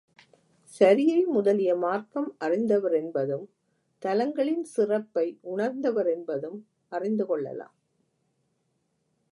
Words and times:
சரியை 0.73 1.25
முதலிய 1.25 1.75
மார்க்கம் 1.75 2.29
அறிந்தவரென்பதும், 2.39 3.45
தலங்களின் 4.03 4.63
சிறப்பை 4.63 5.39
உணர்ந்தவரென்பதும் 5.43 6.59
அறிந்து 6.89 7.25
கொள்ளலாம். 7.25 7.75